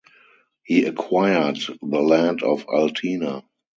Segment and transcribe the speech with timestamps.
[0.63, 3.43] He acquired the Land of Altena.